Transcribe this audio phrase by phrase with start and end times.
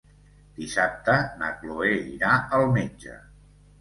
[0.59, 3.19] Dissabte na Cloè irà al metge.